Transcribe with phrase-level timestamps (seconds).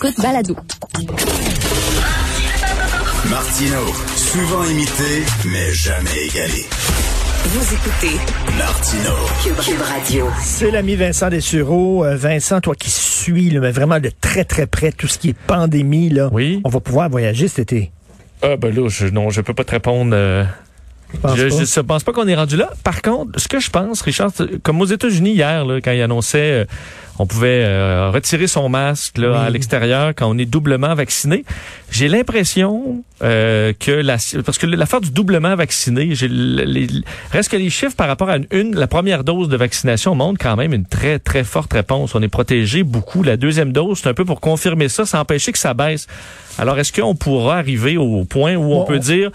[0.00, 0.54] Écoute balado.
[3.30, 3.76] Martino,
[4.16, 6.64] souvent imité, mais jamais égalé.
[7.44, 8.16] Vous écoutez
[8.56, 9.10] Martino,
[9.42, 10.26] Cube, Cube Radio.
[10.40, 12.04] C'est l'ami Vincent Dessureau.
[12.04, 15.30] Euh, Vincent, toi qui suis là, mais vraiment de très très près tout ce qui
[15.30, 16.60] est pandémie, là, Oui.
[16.64, 17.90] on va pouvoir voyager cet été.
[18.42, 20.12] Ah ben là, je, non, je peux pas te répondre.
[20.14, 20.44] euh,
[21.36, 22.70] Je je pense pas qu'on est rendu là.
[22.84, 24.30] Par contre, ce que je pense, Richard,
[24.62, 26.64] comme aux États-Unis hier, là, quand ils annonçaient, euh,
[27.18, 29.36] on pouvait euh, retirer son masque là, Oui.
[29.46, 31.44] à l'extérieur quand on est doublement vacciné.
[31.90, 36.86] J'ai l'impression euh, que la parce que l'affaire du doublement vacciné, les,
[37.32, 40.38] reste que les chiffres par rapport à une, une- la première dose de vaccination montrent
[40.40, 42.14] quand même une très très forte réponse.
[42.14, 43.22] On est protégé beaucoup.
[43.24, 46.06] La deuxième dose, c'est un peu pour confirmer ça, sans empêcher que ça baisse.
[46.58, 49.30] Alors est-ce qu'on pourra arriver au point où on peut on- dire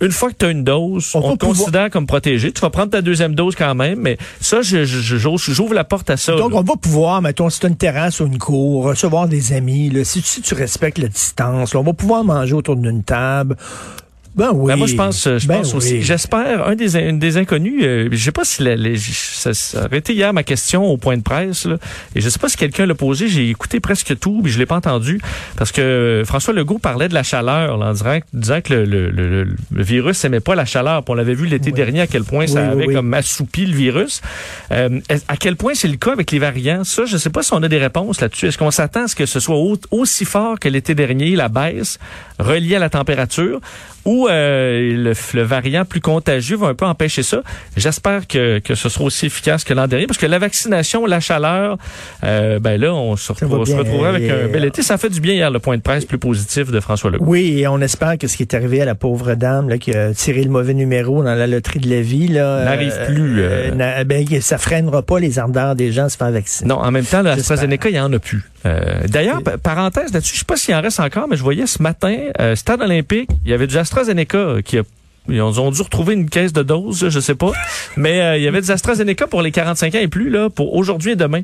[0.00, 2.52] une fois que tu as une dose, On te pouvoir- considère comme protégé.
[2.52, 6.16] Tu vas prendre ta deuxième dose quand même, mais ça, je- j'ouvre la porte à
[6.16, 6.34] ça.
[6.36, 6.58] Donc, là.
[6.58, 9.90] on va pouvoir, mettons, si tu as une terrasse ou une cour, recevoir des amis,
[9.90, 13.56] là, si, si tu respectes la distance, là, on va pouvoir manger autour d'une table.
[14.34, 14.66] Ben oui.
[14.66, 15.76] Ben, moi, je pense, je Ben pense oui.
[15.76, 16.02] aussi.
[16.02, 19.84] J'espère, un des, une des inconnus, euh, je sais pas si la- les- ça, ça
[19.84, 21.76] aurait été hier ma question au point de presse, là,
[22.16, 24.66] et je sais pas si quelqu'un l'a posé, j'ai écouté presque tout, mais je l'ai
[24.66, 25.20] pas entendu,
[25.56, 28.84] parce que euh, François Legault parlait de la chaleur, là, en disant, disant que le,
[28.84, 31.04] le, le, le virus aimait pas la chaleur.
[31.04, 31.76] Puis on l'avait vu l'été Oui.
[31.76, 34.20] dernier à quel point ça Oui, avait comme assoupi le virus.
[34.72, 36.82] Euh, à quel point c'est le cas avec les variants?
[36.82, 38.46] Ça, je sais pas si on a des réponses là-dessus.
[38.48, 41.48] Est-ce qu'on s'attend à ce que ce soit au- aussi fort que l'été dernier, la
[41.48, 41.98] baisse
[42.40, 43.60] reliée à la température?
[44.04, 47.42] Ou euh, le, le variant plus contagieux va un peu empêcher ça.
[47.76, 51.20] J'espère que, que ce sera aussi efficace que l'an dernier, parce que la vaccination, la
[51.20, 51.78] chaleur,
[52.22, 54.82] euh, ben là, on se, retrouve, on se retrouvera avec un Et, bel euh, été.
[54.82, 57.24] Ça fait du bien hier, le point de presse plus positif de François Legault.
[57.26, 59.94] Oui, et on espère que ce qui est arrivé à la pauvre dame là, qui
[59.94, 64.04] a tiré le mauvais numéro dans la loterie de la vie là, N'arrive plus, euh,
[64.04, 66.68] ben, ça freinera pas les ardeurs des gens à se faire vacciner.
[66.68, 68.42] Non, en même temps, l'AstraZeneca, il n'y en a plus.
[68.66, 71.66] Euh, D'ailleurs, pa- parenthèse là-dessus, je sais pas s'il en reste encore, mais je voyais
[71.66, 74.82] ce matin, euh, Stade olympique, il y avait du AstraZeneca qui a
[75.28, 77.52] ils ont dû retrouver une caisse de doses, je sais pas.
[77.96, 80.74] Mais euh, il y avait des AstraZeneca pour les 45 ans et plus, là, pour
[80.74, 81.40] aujourd'hui et demain.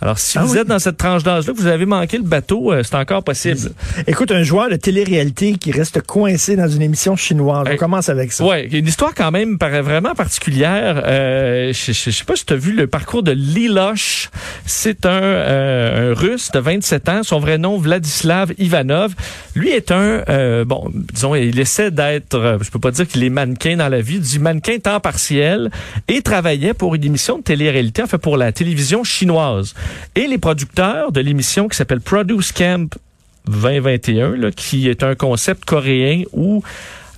[0.00, 0.58] Alors, si Ah vous oui?
[0.60, 3.70] êtes dans cette tranche d'âge-là, vous avez manqué le bateau, euh, c'est encore possible.
[4.06, 7.66] Écoute, un joueur de télé-réalité qui reste coincé dans une émission chinoise.
[7.70, 8.44] On commence avec ça.
[8.44, 11.02] Ouais, une histoire quand même par- vraiment particulière.
[11.04, 14.30] Euh, je, sais pas si tu as vu le parcours de Liloche.
[14.64, 17.22] C'est un, un Russe de 27 ans.
[17.22, 19.14] Son vrai nom, Vladislav Ivanov.
[19.54, 20.22] Lui est un,
[20.64, 24.20] bon, disons, il essaie d'être, je peux pas dire qu'il est mannequin dans la vie,
[24.20, 25.70] du mannequin temps partiel
[26.08, 29.74] et travaillait pour une émission de télé-réalité, en fait pour la télévision chinoise.
[30.14, 32.94] Et les producteurs de l'émission qui s'appelle Produce Camp
[33.46, 36.62] 2021, là, qui est un concept coréen où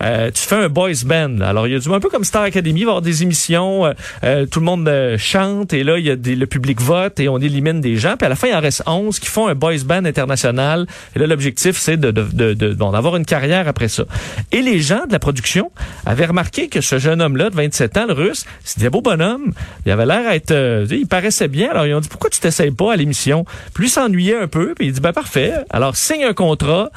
[0.01, 1.41] euh, tu fais un boys band.
[1.41, 3.23] Alors, il y a du un peu comme Star Academy, il va y avoir des
[3.23, 6.45] émissions, euh, euh, tout le monde euh, chante et là, il y a des, le
[6.47, 8.15] public vote et on élimine des gens.
[8.17, 10.87] Puis à la fin, il en reste 11 qui font un boys band international.
[11.15, 14.03] Et là, l'objectif, c'est de, de, de, de- bon, d'avoir une carrière après ça.
[14.51, 15.71] Et les gens de la production
[16.05, 19.53] avaient remarqué que ce jeune homme-là, de 27 ans, le russe, c'était un beau bonhomme.
[19.85, 20.51] Il avait l'air à être...
[20.51, 21.69] euh, il paraissait bien.
[21.71, 23.45] Alors, ils ont dit, pourquoi tu t'essayes pas à l'émission?
[23.73, 24.73] Puis lui s'ennuyait un peu.
[24.75, 25.53] Puis il dit, ben parfait.
[25.69, 26.89] Alors, signe un contrat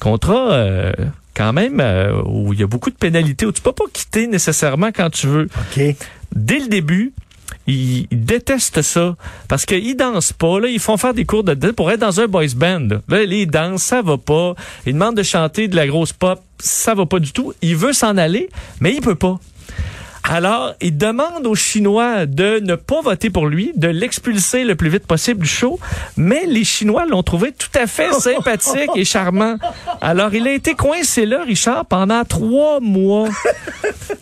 [0.00, 0.92] contrat euh,
[1.34, 4.26] quand même euh, où il y a beaucoup de pénalités, où tu peux pas quitter
[4.26, 5.48] nécessairement quand tu veux.
[6.34, 7.12] Dès le début,
[7.66, 9.16] ils, ils détestent ça
[9.48, 10.60] parce qu'ils dansent pas.
[10.60, 12.88] Là, ils font faire des cours de danse pour être dans un boys band.
[13.08, 14.54] Là, les dansent, ça va pas.
[14.86, 17.52] Ils demandent de chanter de la grosse pop, ça va pas du tout.
[17.62, 18.48] Il veut s'en aller,
[18.80, 19.38] mais il peut pas.
[20.24, 24.88] Alors, il demande aux Chinois de ne pas voter pour lui, de l'expulser le plus
[24.88, 25.80] vite possible du show,
[26.16, 29.56] mais les Chinois l'ont trouvé tout à fait sympathique et charmant.
[30.00, 33.28] Alors, il a été coincé là, Richard, pendant trois mois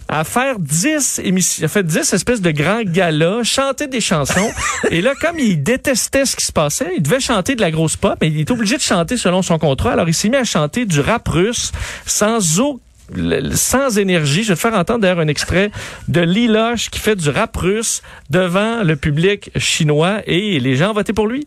[0.09, 4.51] à faire dix émissions, a fait dix espèces de grands galas, chanter des chansons.
[4.91, 7.97] Et là, comme il détestait ce qui se passait, il devait chanter de la grosse
[7.97, 9.93] pop, mais il est obligé de chanter selon son contrat.
[9.93, 11.73] Alors, il s'est mis à chanter du rap russe
[12.07, 12.81] sans aucun
[13.55, 14.43] sans énergie.
[14.43, 15.71] Je vais faire entendre d'ailleurs un extrait
[16.09, 20.95] de Liloche qui fait du rap russe devant le public chinois et les gens ont
[20.95, 21.47] voté pour lui.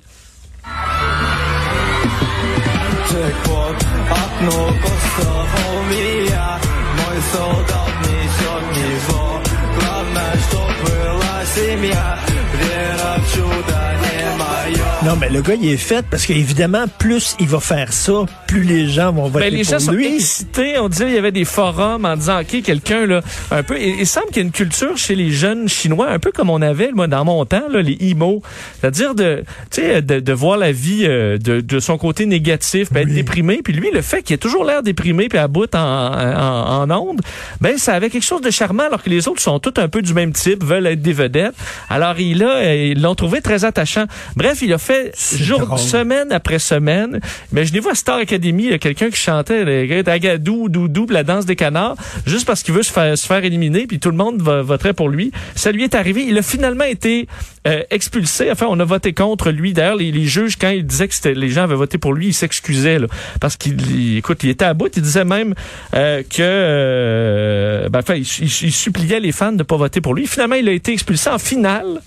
[15.03, 18.13] Non, mais le gars, il est fait parce qu'évidemment, plus il va faire ça,
[18.47, 20.79] plus les gens vont voter Ben, les gens sont excités.
[20.79, 23.21] On disait il y avait des forums en disant ok quelqu'un là
[23.51, 23.77] un peu.
[23.77, 26.49] Il, il semble qu'il y a une culture chez les jeunes chinois un peu comme
[26.49, 28.41] on avait moi dans mon temps là les emo,
[28.79, 32.89] c'est-à-dire de tu sais de, de voir la vie euh, de, de son côté négatif,
[32.89, 33.59] puis être déprimé.
[33.61, 36.91] Puis lui le fait qu'il ait toujours l'air déprimé puis à bout en, en, en
[36.91, 37.19] onde,
[37.59, 40.01] ben ça avait quelque chose de charmant alors que les autres sont tous un peu
[40.01, 41.55] du même type, veulent être des vedettes.
[41.89, 44.05] Alors il a euh, ils l'ont trouvé très attachant.
[44.37, 45.79] Bref, il a fait jour drôle.
[45.79, 47.19] semaine après semaine.
[47.51, 51.45] Imaginez-vous à Star Academy, il y a quelqu'un qui chantait le Agadou, Doudou, la danse
[51.45, 51.95] des canards,
[52.25, 55.09] juste parce qu'il veut se faire, se faire éliminer, puis tout le monde voterait pour
[55.09, 55.31] lui.
[55.55, 56.25] Ça lui est arrivé.
[56.27, 57.27] Il a finalement été
[57.67, 58.51] euh, expulsé.
[58.51, 59.73] Enfin, on a voté contre lui.
[59.73, 62.33] D'ailleurs, les, les juges, quand il disait que les gens avaient voté pour lui, il
[62.33, 63.07] s'excusait, là,
[63.39, 64.91] parce qu'il, il- écoute, il était à bout.
[64.95, 65.53] Il disait même
[65.95, 70.01] euh, que, euh, ben, enfin, il, il- il suppliait les fans de ne pas voter
[70.01, 70.27] pour lui.
[70.27, 72.01] Finalement, il a été expulsé en finale.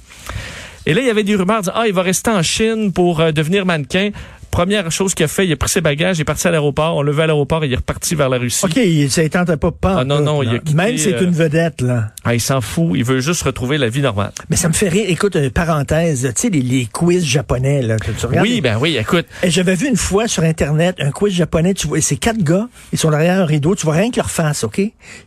[0.86, 3.20] Et là, il y avait des rumeurs disant, ah, il va rester en Chine pour
[3.20, 4.10] euh, devenir mannequin.
[4.56, 6.96] Première chose qu'il a fait, il a pris ses bagages, il est parti à l'aéroport,
[6.96, 8.64] on l'a vu à l'aéroport et il est reparti vers la Russie.
[8.64, 9.96] OK, il- ne tentait pas pas.
[9.98, 12.12] Ah, non, non, il a quitté, Même c'est euh, une vedette, là.
[12.24, 14.32] Ah, il s'en fout, il veut juste retrouver la vie normale.
[14.48, 15.04] Mais ça me fait rire.
[15.08, 18.46] Écoute, euh, parenthèse, tu sais, les, les quiz japonais, là, que tu regardes.
[18.46, 19.26] Oui, ben oui, écoute.
[19.42, 22.66] Et J'avais vu une fois sur Internet un quiz japonais, tu vois, c'est quatre gars,
[22.94, 24.80] ils sont derrière un rideau, tu vois rien que leur face, OK?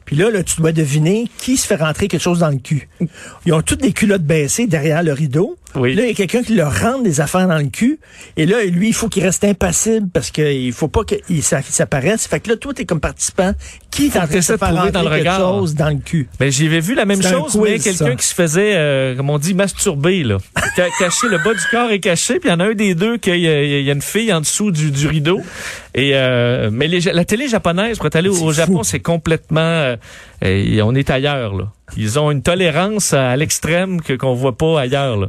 [0.05, 2.89] Puis là, là, tu dois deviner qui se fait rentrer quelque chose dans le cul.
[3.45, 5.55] Ils ont toutes des culottes baissées derrière le rideeau.
[5.75, 5.93] Oui.
[5.95, 7.99] Là, il y a quelqu'un qui leur rentre des affaires dans le cul.
[8.37, 11.73] Et là, lui, il faut qu'il reste impassible parce qu'il faut pas qu'il s'a- qu'il
[11.73, 12.27] s'apparaisse.
[12.27, 13.53] Fait que là, toi, t'es comme participant.
[13.91, 15.39] Qui est en train de se faire rentrer dans le quelque regard.
[15.39, 16.29] chose dans le cul?
[16.39, 18.15] Ben, j'avais vu la même chose, quiz, mais quelqu'un ça.
[18.15, 20.37] qui se faisait, euh, comme on dit, masturber, là.
[20.75, 22.93] Ca- caché, le bas du corps est caché, puis il y en a un des
[22.95, 25.41] deux qu'il y, a- il y a une fille en dessous du, du rideau.
[25.99, 28.53] Et euh, mais les- la télé japonaise, pour être allé au, au.
[28.53, 29.59] Japon, c'est complètement,
[30.43, 31.65] euh, on est ailleurs là.
[31.97, 35.17] Ils ont une tolérance à l'extrême que qu'on voit pas ailleurs.
[35.17, 35.27] Là.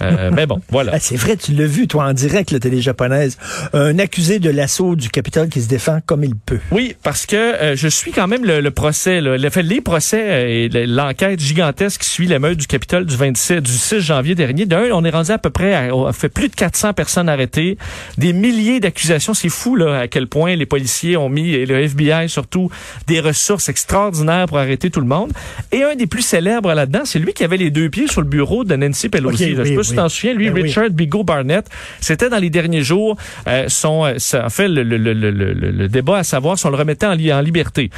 [0.00, 0.92] Euh, mais bon, voilà.
[0.94, 3.36] Ah, c'est vrai, tu l'as vu, toi, en direct, la télé japonaise.
[3.74, 6.60] Un accusé de l'assaut du Capitole qui se défend comme il peut.
[6.70, 10.68] Oui, parce que je suis quand même le, le procès, là, le les procès et
[10.70, 14.64] le- l'enquête gigantesque qui suit l'émeute du Capitole du 27, du 6 janvier dernier.
[14.64, 17.28] D'un, on est rendu à peu près, à, on a fait plus de 400 personnes
[17.28, 17.76] arrêtées,
[18.16, 19.34] des milliers d'accusations.
[19.34, 22.70] C'est fou là à quel point les policiers ont mis et le FBI surtout
[23.06, 25.32] des ressources extraordinaires pour arrêter tout le monde.
[25.70, 28.26] Et un des plus célèbres là-dedans, c'est lui qui avait les deux pieds sur le
[28.26, 29.44] bureau de Nancy Pelosi.
[29.44, 29.56] Ok, là.
[29.58, 29.96] Je sais oui, pas si oui.
[29.96, 30.62] tu t'en souviens, lui, Ben oui.
[30.62, 31.66] Richard Bigot Barnett.
[32.00, 33.16] C'était dans les derniers jours
[33.46, 36.70] euh, son, euh, ça- en fait le, le, le, le, débat à savoir si on
[36.70, 37.90] le remettait en, li- en liberté.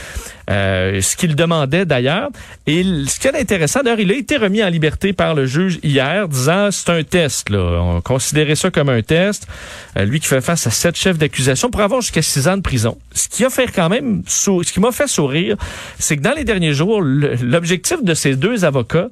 [0.51, 2.29] Euh, ce qu'il demandait d'ailleurs.
[2.67, 5.79] Et ce qui est intéressant, d'ailleurs, il a été remis en liberté par le juge
[5.85, 7.51] hier, disant c'est un test.
[7.51, 7.59] Là.
[7.83, 9.47] On considérait ça comme un test.
[9.97, 12.63] Euh, lui qui fait face à sept chefs d'accusation pour avoir jusqu'à six ans de
[12.63, 12.99] prison.
[13.13, 13.67] Ce qui a fait
[14.81, 15.57] m'a fait sourire,
[15.99, 19.09] c'est que dans les derniers jours, l'objectif de ces deux avocats,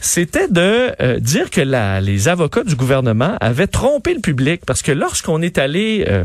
[0.00, 1.60] c'était de euh, dire que
[2.00, 6.24] les avocats du gouvernement avaient trompé le public parce que lorsqu'on est allé euh,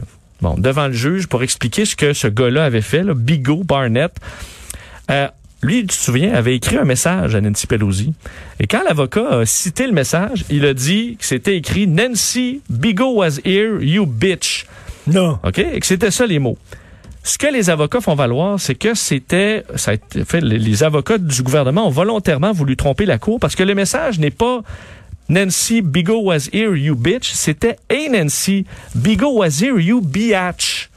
[0.58, 4.12] devant le juge pour expliquer ce que ce gars-là avait fait, Bigot Barnett,
[5.10, 5.28] euh,
[5.64, 8.14] lui, tu te souviens, avait écrit un message à Nancy Pelosi.
[8.60, 13.14] Et quand l'avocat a cité le message, il a dit que c'était écrit Nancy, Bigot
[13.16, 14.66] was here, you bitch.
[15.12, 15.40] Non.
[15.44, 15.60] OK?
[15.60, 16.58] Et que c'était ça les mots.
[17.24, 21.20] Ce que les avocats font valoir, c'est que c'était, ça a été fait, les, avocats
[21.20, 24.62] du gouvernement ont volontairement voulu tromper la cour parce que le message n'est pas
[25.30, 27.32] Nancy Bigot was here, you bitch.
[27.32, 28.66] C'était Hey Nancy,
[28.96, 30.90] Bigot was here, you biatch.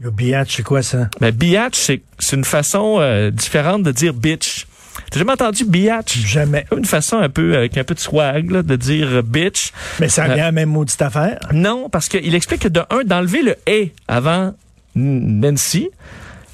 [0.00, 1.08] Le biatch, c'est quoi ça?
[1.20, 4.66] Mais biatch, c'est, c'est une façon euh, différente de dire bitch.
[5.12, 6.16] T'as jamais entendu biatch?
[6.24, 6.64] Jamais.
[6.74, 9.70] Une façon un peu, avec un peu de swag, là, de dire euh, bitch.
[10.00, 11.38] Mais ça revient à la même maudite affaire.
[11.52, 14.54] Non, parce qu'il explique que de un, d'enlever le et avant
[14.94, 15.90] Nancy,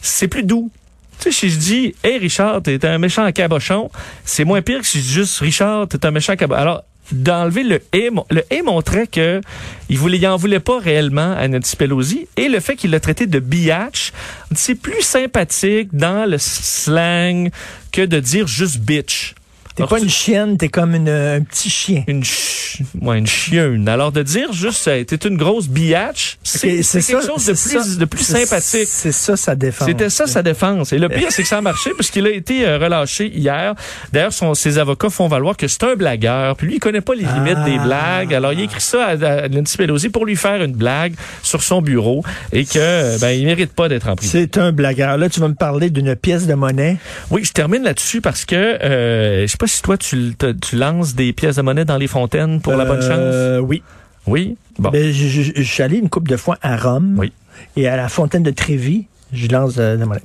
[0.03, 0.73] c'est plus doux.
[1.21, 3.93] Tu sais, si je dis Hey Richard, t'es un méchant cabochon,
[4.25, 6.61] c'est moins pire que si je dis juste Richard, t'es un méchant cabochon.
[6.61, 9.41] Alors, d'enlever le et, le et montrait que
[9.89, 12.29] il voulait, il en voulait pas réellement à Nancy Pelosi.
[12.37, 14.13] Et le fait qu'il l'a traité de biatch,
[14.55, 17.51] c'est plus sympathique dans le slang
[17.93, 19.35] que de dire juste bitch.
[19.79, 22.05] T'es pas une chienne, t'es comme une- un petit chien.
[22.09, 23.89] une, ch- ouais, une chieune.
[23.89, 27.57] Alors de dire juste euh, t'es une grosse biatch, c'est quelque ça, chose de plus,
[27.95, 27.97] ça.
[28.01, 28.89] de plus sympathique.
[28.89, 29.87] C'est ça, sa défense.
[29.89, 30.93] C'était ça sa défense.
[30.93, 33.75] Et le pire, c'est que ça a marché puisqu'il a été euh, relâché hier.
[34.13, 36.57] D'ailleurs, ses avocats font valoir que c'est un blagueur.
[36.57, 37.65] Puis lui, il connaît pas les limites Ah.
[37.65, 38.35] des blagues.
[38.35, 39.11] Alors, il écrit ça à,
[39.45, 43.31] à Nancy Pelosi pour lui faire une blague sur son bureau et que euh, ben
[43.31, 44.33] il mérite pas d'être en prison.
[44.33, 45.17] C'est un blagueur.
[45.19, 46.97] Là, tu vas me parler d'une pièce de monnaie.
[47.31, 50.77] Oui, je termine là-dessus parce que euh, je sais pas si toi tu, te- tu
[50.77, 53.11] lances des pièces de monnaie dans les fontaines pour la bonne chance?
[53.19, 53.83] Euh, oui.
[54.27, 54.57] Oui?
[54.79, 54.91] Bon.
[54.91, 57.15] Ben, je, je- je suis allé une couple de fois à Rome.
[57.19, 57.33] Oui.
[57.77, 60.21] Et à la fontaine de Trévis, je lance de la monnaie.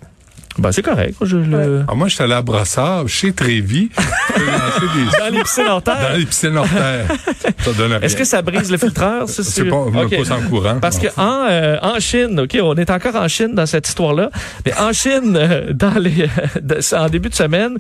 [0.58, 1.16] Ben, c'est correct.
[1.22, 1.84] Je, le...
[1.88, 6.10] Ah, moi, je suis allé à Brossard, chez des Dans les piscines hors terre.
[6.12, 7.08] Dans les piscines hors terre.
[7.60, 8.02] Ça donne rien.
[8.02, 9.28] Est-ce que ça brise le filtreur?
[9.28, 10.16] Ça, C'est pas, on Ok.
[10.18, 10.80] pas sans courant.
[10.80, 14.30] Parce que en, euh, en Chine, ok, on est encore en Chine dans cette histoire-là,
[14.66, 16.28] mais en Chine, euh, dans les,
[16.94, 17.78] en début de semaine,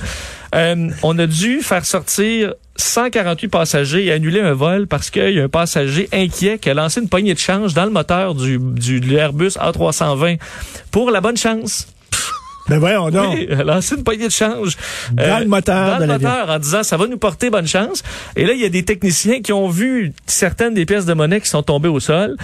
[0.56, 5.40] euh, on a dû faire sortir 148 passagers et annuler un vol parce qu'il y
[5.40, 8.58] a un passager inquiet qui a lancé une poignée de change dans le moteur du,
[8.58, 10.40] du de l'Airbus A320
[10.92, 11.88] pour la bonne chance.
[12.70, 13.36] Ben voyons donc.
[13.36, 14.78] Oui, lancer une poignée de change.
[15.20, 17.68] euh, Dans le moteur Dans de le moteur, en disant ça va nous porter bonne
[17.68, 18.04] chance.
[18.36, 21.42] Et là, il y a des techniciens qui ont vu certaines des pièces de monnaie
[21.42, 22.38] qui sont tombées au sol.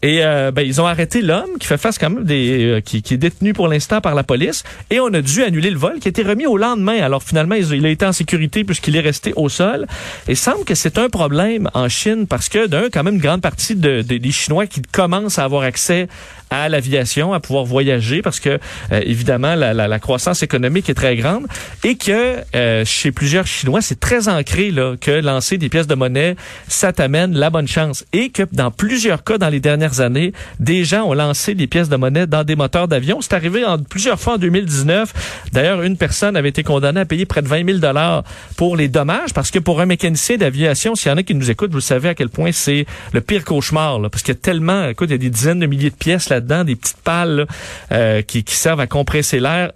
[0.00, 3.02] Et euh, ben, ils ont arrêté l'homme qui fait face quand même des euh, qui,
[3.02, 5.98] qui est détenu pour l'instant par la police et on a dû annuler le vol
[5.98, 7.02] qui a été remis au lendemain.
[7.02, 9.86] Alors finalement il a été en sécurité puisqu'il est resté au sol.
[10.28, 13.20] Et il semble que c'est un problème en Chine parce que d'un quand même une
[13.20, 16.06] grande partie de, de- des Chinois qui commencent à avoir accès
[16.50, 18.58] à l'aviation, à pouvoir voyager parce que
[18.92, 21.46] euh, évidemment la, la- la croissance économique est très grande
[21.84, 25.94] et que euh, chez plusieurs Chinois c'est très ancré là que lancer des pièces de
[25.94, 26.36] monnaie
[26.66, 30.84] ça t'amène la bonne chance et que dans plusieurs cas dans les dernières années des
[30.84, 33.20] gens ont lancé des pièces de monnaie dans des moteurs d'avion.
[33.20, 37.26] C'est arrivé en plusieurs fois en 2019 d'ailleurs une personne avait été condamnée à payer
[37.26, 38.24] près de 20 000 dollars
[38.56, 41.50] pour les dommages parce que pour un mécanicien d'aviation s'il y en a qui nous
[41.50, 44.40] écoutent vous savez à quel point c'est le pire cauchemar là, parce qu'il y a
[44.40, 47.36] tellement écoute il y a des dizaines de milliers de pièces là-dedans des petites pales
[47.36, 47.46] là,
[47.92, 49.72] euh, qui, qui servent à compresser l'air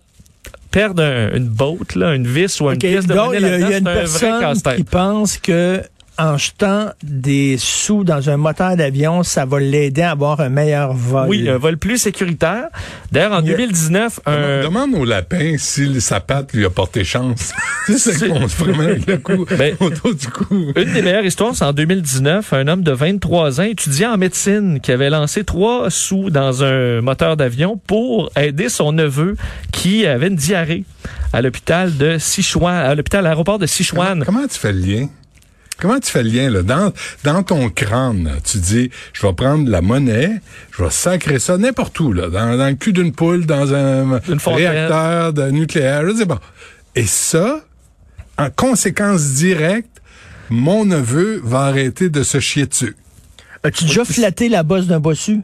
[0.70, 3.50] perdre un- une botte, là, une vis ou une pièce de donc, monnaie il y
[3.50, 4.76] a, il y a là-dedans, une c'est un vrai personne casse-tête.
[4.76, 5.82] qui pense que
[6.18, 10.92] en jetant des sous dans un moteur d'avion, ça va l'aider à avoir un meilleur
[10.92, 11.26] vol.
[11.28, 12.68] Oui, un vol plus sécuritaire.
[13.10, 14.62] D'ailleurs, en Il y a- 2019, un...
[14.62, 17.52] Demande au lapin si sa patte lui a porté chance.
[17.86, 20.72] C'est C'est- qu'on se promène avec le cou Ben, autour du cou.
[20.76, 24.80] Une des meilleures histoires, c'est en 2019, un homme de 23 ans, étudiant en médecine,
[24.80, 29.36] qui avait lancé trois sous dans un moteur d'avion pour aider son neveu
[29.72, 30.84] qui avait une diarrhée
[31.32, 34.22] à l'hôpital de Sichuan, à l'hôpital à l'aéroport de Sichuan.
[34.24, 35.08] Comment tu fais le lien?
[35.82, 36.62] Comment tu fais le lien, là?
[36.62, 36.92] Dans,
[37.24, 41.98] dans ton crâne, tu dis, je vais prendre la monnaie, je vais sacrer ça n'importe
[41.98, 46.26] où, là, dans, dans le cul d'une poule, dans un réacteur de nucléaire, je sais
[46.26, 46.40] pas.
[46.94, 47.64] Et ça,
[48.38, 50.00] en conséquence directe,
[50.50, 52.94] mon neveu va arrêter de se chier dessus.
[53.64, 55.40] As-tu déjà flatté la bosse d'un bossu?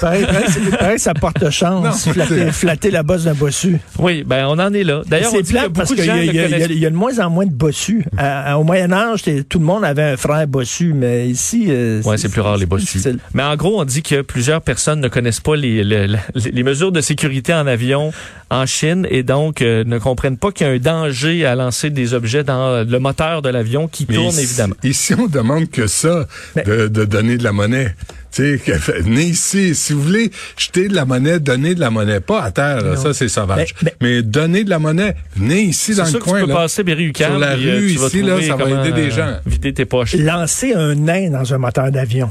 [0.00, 3.78] Pareil, pareil, c'est- pareil, ça porte chance, Non, flatter, la bosse d'un bossu.
[3.98, 5.02] Oui, ben on en est là.
[5.06, 7.52] D'ailleurs, on C'est plate parce qu'il y, a- y y de moins en moins de
[7.52, 8.04] bossus.
[8.16, 11.66] À- à- au Moyen Âge, tout le monde avait un frère bossu, mais ici...
[11.68, 13.00] euh, Ouais, c'est plus rare les bossus.
[13.34, 16.62] Mais en gros, on dit que plusieurs personnes ne connaissent pas les, le- le- les
[16.62, 18.12] mesures de sécurité en avion
[18.50, 21.90] en Chine et donc euh, ne comprennent pas qu'il y a un danger à lancer
[21.90, 24.74] des objets dans le moteur de l'avion qui Mais tourne ici, évidemment.
[24.82, 26.26] Ici, on demande que ça,
[26.64, 27.94] de, de donner de la monnaie.
[28.34, 28.72] Tu sais,
[29.02, 32.50] venez ici, si vous voulez jeter de la monnaie, donner de la monnaie, pas à
[32.50, 33.74] terre, là, ça c'est sauvage.
[33.82, 36.40] Mais- Mais, donner de la monnaie, venez ici dans le que tu coin.
[36.40, 36.54] peux là.
[36.54, 39.06] passer berry Sur la euh, rue, tu vas ici, là, trouver ça va aider des
[39.06, 39.36] euh, gens.
[39.46, 40.14] Vider tes poches.
[40.14, 42.30] Lancer un nain dans un moteur d'avion,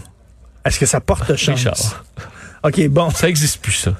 [0.66, 1.56] est-ce que ça porte chance?
[1.60, 2.04] Richard.
[2.64, 3.10] OK, bon.
[3.12, 3.94] Ça existe plus, ça.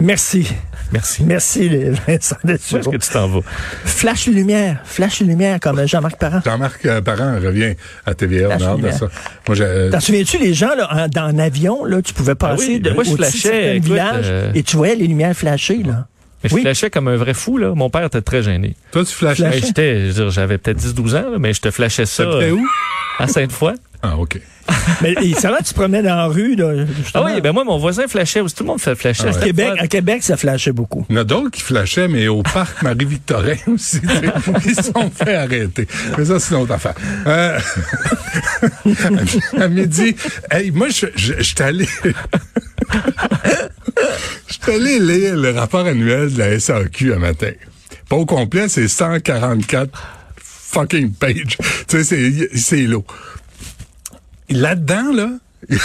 [0.00, 0.46] Merci.
[0.92, 1.22] Merci.
[1.24, 3.40] Merci, les Vincent Où est-ce que tu t'en vas?
[3.84, 4.78] Flash lumière.
[4.84, 6.40] Flash lumière, comme Jean-Marc Parent.
[6.44, 7.74] Jean-Marc euh, Parent revient
[8.06, 8.98] à TVA, on a Flash hâte de lumière.
[8.98, 9.06] ça.
[9.46, 12.34] Moi, j'ai, euh, T'en souviens-tu, les gens, là, en, dans un avion, là, tu pouvais
[12.34, 14.96] passer oui, de, moi, je au-dessus de flashais, certains écoute, villages euh, et tu voyais
[14.96, 16.06] les lumières flasher, là.
[16.42, 16.62] Mais je Oui.
[16.62, 17.74] flashais comme un vrai fou, là.
[17.74, 18.74] Mon père était très gêné.
[18.92, 19.42] toi, tu flashais?
[19.42, 19.58] Flashais.
[19.58, 22.24] Hey, j'étais, je veux dire, j'avais peut-être 10-12 ans, là, mais je te flashais ça
[22.24, 22.66] C'était euh, où?
[23.18, 23.74] à Sainte-Foy.
[24.02, 24.40] Ah, OK.
[25.02, 27.64] Mais et ça va, tu te promenais dans la rue, là, Ah oui, ben moi,
[27.64, 28.54] mon voisin flashait aussi.
[28.54, 29.24] Tout le monde fait flasher.
[29.32, 31.04] Ah à Québec, à Québec, ça flashait beaucoup.
[31.10, 34.00] Il y en a d'autres qui flashaient, mais au parc Marie-Victorin aussi.
[34.00, 34.22] tu sais,
[34.64, 35.86] Ils se sont fait arrêter.
[36.16, 36.94] Mais ça, c'est une autre affaire.
[37.26, 37.58] Euh,
[39.60, 40.14] à midi,
[40.50, 41.86] hey, moi, je, je, je suis allé...
[44.48, 47.50] Je suis allé lire le rapport annuel de la SAQ un matin.
[48.08, 49.90] Pas au complet, c'est 144
[50.42, 51.56] fucking pages.
[51.88, 53.04] Tu sais, c'est- c'est lourd.
[54.50, 55.30] Là-dedans, là,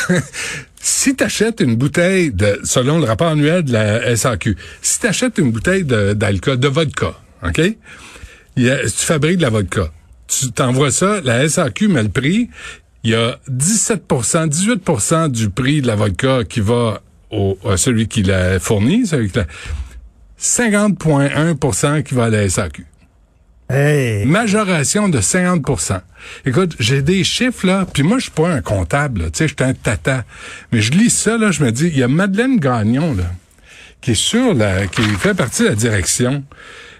[0.82, 5.08] si tu achètes une bouteille de, selon le rapport annuel de la SAQ, si tu
[5.08, 7.14] achètes une bouteille d'alcool, de, vodka,
[7.46, 7.62] OK?
[8.56, 9.92] Tu fabriques de la vodka.
[10.28, 12.50] Tu t'envoies ça, la SAQ met le prix.
[13.04, 18.08] Il y a 17% 18% du prix de la vodka qui va au, à celui
[18.08, 19.46] qui l'a fourni, celui qui l'a-
[20.40, 22.86] 50,1% qui va à la SAQ.
[23.68, 24.26] Hey.
[24.26, 26.02] Majoration de 50%
[26.46, 29.56] Écoute, j'ai des chiffres, là, puis moi, je suis pas un comptable, tu sais, je
[29.56, 30.24] suis un tata.
[30.72, 33.24] Mais je lis ça, là, je me dis, il y a Madeleine Gagnon, là,
[34.02, 36.44] qui est sur la, qui fait partie de la direction,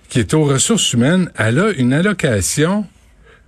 [0.10, 1.30] qui est aux ressources humaines.
[1.38, 2.86] Elle a une allocation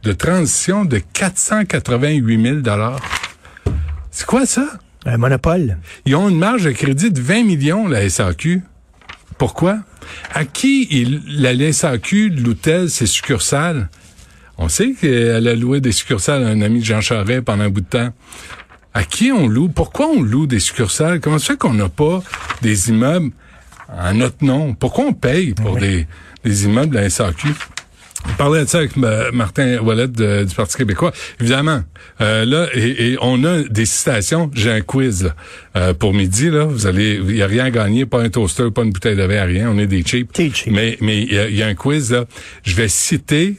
[0.03, 2.77] de transition de 488 000
[4.11, 4.67] C'est quoi ça?
[5.05, 5.77] Un monopole.
[6.05, 8.61] Ils ont une marge de crédit de 20 millions, la SAQ.
[9.37, 9.79] Pourquoi?
[10.33, 13.89] À qui il, la SAQ loue-t-elle ses succursales?
[14.57, 17.69] On sait qu'elle a loué des succursales à un ami de Jean Charest pendant un
[17.69, 18.09] bout de temps.
[18.93, 19.69] À qui on loue?
[19.69, 21.19] Pourquoi on loue des succursales?
[21.19, 22.23] Comment ça fait qu'on n'a pas
[22.63, 23.31] des immeubles
[23.95, 24.73] en notre nom?
[24.73, 26.07] Pourquoi on paye pour des,
[26.43, 27.49] des immeubles de la SAQ?
[28.29, 31.11] On parlait de ça avec Martin Wallet de- du Parti québécois.
[31.39, 31.81] Évidemment,
[32.21, 34.51] euh, là, et, et on a des citations.
[34.53, 35.35] J'ai un quiz là,
[35.75, 36.49] euh, pour midi.
[36.51, 39.15] Là, vous allez, il y a rien à gagner, pas un toaster, pas une bouteille
[39.15, 39.71] de verre, rien.
[39.71, 40.31] On est des cheap.
[40.33, 40.71] T'es cheap.
[40.71, 42.25] Mais mais il y, y a un quiz là.
[42.63, 43.55] Je vais citer,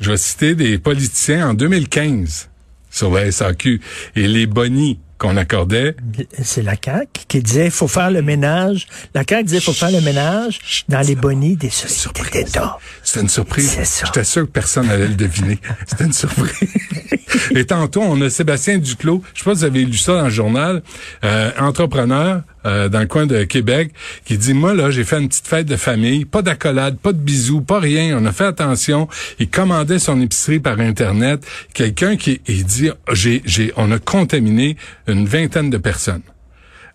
[0.00, 2.50] je vais citer des politiciens en 2015
[2.90, 3.80] sur la SAQ
[4.14, 5.96] et les bonnies qu'on accordait.
[6.42, 8.86] C'est la CAQ qui disait faut faire le ménage.
[9.14, 12.78] La CAQ disait faut faire le ménage dans les bonnies des sociétés d'État.
[13.02, 13.70] C'était une surprise.
[13.70, 14.06] C'est ça.
[14.06, 15.58] J'étais sûr que personne n'allait le deviner.
[15.86, 16.68] C'était une surprise.
[17.54, 19.22] Et tantôt, on a Sébastien Duclos.
[19.34, 20.82] Je sais pas si vous avez lu ça dans le journal.
[21.24, 23.92] euh, entrepreneur euh, dans le coin de Québec
[24.24, 26.24] qui dit, moi, là, j'ai fait une petite fête de famille.
[26.24, 28.18] Pas d'accolade, pas de bisous, pas rien.
[28.20, 29.08] On a fait attention.
[29.38, 31.46] Il commandait son épicerie par Internet.
[31.74, 36.22] Quelqu'un qui il dit, j'ai, j'ai, on a contaminé une vingtaine de personnes.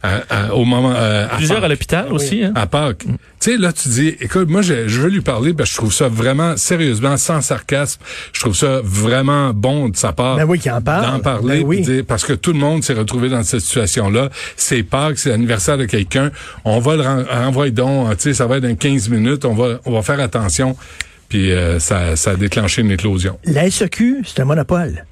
[0.06, 2.44] À- à- au moment, euh, à Plusieurs à Pâques l'hôpital aussi.
[2.44, 2.52] Hein?
[2.56, 3.06] à Pâques.
[3.06, 5.78] Tu sais, là, tu dis, écoute, moi, je, je veux lui parler parce que je
[5.80, 8.02] trouve ça vraiment, sérieusement, sans sarcasme,
[8.34, 10.36] je trouve ça vraiment bon de sa part.
[10.36, 11.06] Ben oui, qu'il en parle.
[11.10, 11.82] D'en parler, Ben oui.
[11.82, 14.30] dire- parce que tout le monde s'est retrouvé dans cette situation-là.
[14.58, 16.32] C'est Pâques, c'est l'anniversaire de quelqu'un.
[16.66, 19.54] On va le ren- renvoyer donc, tu sais, ça va être dans 15 minutes, on
[19.54, 20.76] va, on va faire attention.
[21.30, 23.40] Puis euh, ça, ça a déclenché une éclosion.
[23.46, 25.06] La SEQ, c'est un monopole.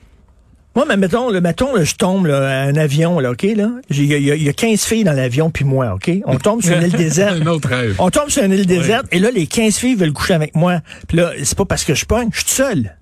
[0.74, 3.70] Moi, mais mettons, le, mettons, là, je tombe là, à un avion, là, OK, là?
[3.90, 6.10] Il y, y a- il y a 15 filles dans l'avion, puis moi, OK?
[6.26, 7.42] On tombe sur une île déserte.
[7.42, 7.96] Un autre rêve.
[8.00, 10.80] On tombe sur une île déserte, et là, les 15 filles veulent coucher avec moi.
[11.10, 12.96] Puis là, c'est pas parce que je pogne, je suis tout seul.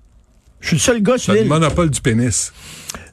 [0.60, 1.46] Je suis le seul gars sur l'île.
[1.46, 2.52] monopole du pénis.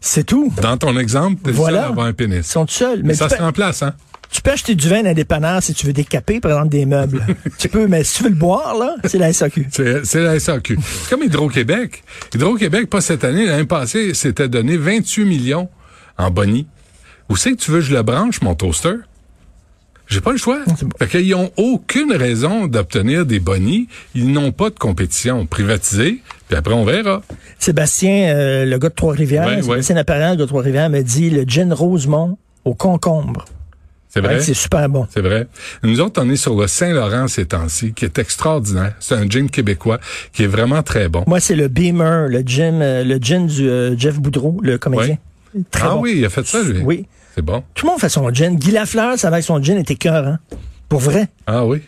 [0.01, 0.51] C'est tout.
[0.61, 1.77] Dans ton exemple, t'es Voilà.
[1.77, 2.45] seul à avoir un Ils pénis.
[2.45, 3.01] sont tout seuls.
[3.03, 3.93] Mais Mais ça se remplace, hein?
[4.31, 6.85] Tu peux acheter du vin dans des dépanneurs si tu veux décaper, par exemple, des
[6.85, 7.25] meubles.
[7.57, 9.67] tu peux, mais si tu veux le boire, là, c'est la SAQ.
[9.71, 10.77] C'est c'est la SAQ.
[10.81, 12.03] C'est comme Hydro-Québec.
[12.33, 15.69] Hydro-Québec, pas cette année, l'année passée, s'était donné 28 millions
[16.17, 16.67] en boni.
[17.29, 18.95] Où c'est que tu veux que je le branche, mon toaster?
[20.07, 20.59] J'ai pas le choix.
[20.99, 23.89] Fait qu'ils ont aucune raison d'obtenir des bonis.
[24.15, 25.45] Ils n'ont pas de compétition.
[25.45, 27.21] Privatisée, puis après on verra.
[27.59, 31.29] Sébastien, euh, le gars de Trois-Rivières, Ouais, Sébastien Apparent, le gars de Trois-Rivières, me dit
[31.29, 33.43] le gin Rosemont au concombre.
[34.17, 34.41] C'est vrai?
[34.41, 35.07] C'est super bon.
[35.13, 35.47] C'est vrai.
[35.83, 38.93] Nous autres, on est sur le Saint-Laurent ces temps-ci, qui est extraordinaire.
[38.99, 39.99] C'est un gin québécois
[40.33, 41.23] qui est vraiment très bon.
[41.27, 45.17] Moi, c'est le Beamer, le gin, euh, le gin du euh, Jeff Boudreau, le comédien.
[45.69, 46.01] Très ah bon.
[46.01, 46.81] oui, il a fait ça, lui?
[46.83, 47.05] Oui.
[47.35, 47.63] C'est bon.
[47.75, 48.55] Tout le monde fait son gin.
[48.55, 50.39] Guy Lafleur, ça va que son gin était cœur, hein?
[50.89, 51.27] Pour vrai.
[51.45, 51.81] Ah oui.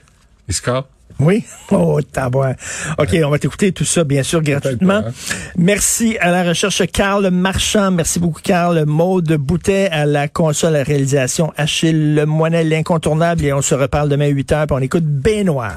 [0.48, 0.88] Il score.
[1.20, 1.44] Oui?
[1.72, 2.56] Oh, tabouin.
[2.98, 5.04] OK, on va t'écouter tout ça, bien sûr, gratuitement.
[5.04, 5.14] pas, hein.
[5.56, 7.92] Merci à la recherche Carl Marchand.
[7.92, 8.86] Merci beaucoup, Carl.
[8.88, 11.54] Maude Boutet à la console à réalisation.
[11.58, 13.46] Achille Le Moinet, l'incontournable.
[13.46, 14.66] Et on se reparle demain à 8 heures.
[14.66, 15.74] Puis on écoute Benoît.